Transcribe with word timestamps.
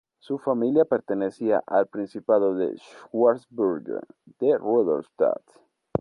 Su 0.17 0.39
familia 0.39 0.83
pertenecía 0.83 1.63
al 1.67 1.85
principado 1.87 2.55
de 2.55 2.75
Schwarzburgo-Rudolstadt. 2.75 5.43